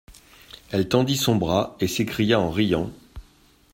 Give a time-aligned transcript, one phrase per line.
[0.71, 2.89] Elle tendit son bras, et s'écria en riant.